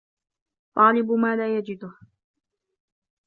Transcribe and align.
طَالِبُ 0.75 1.11
مَا 1.11 1.35
لَا 1.35 1.57
يَجِدُهُ 1.57 1.93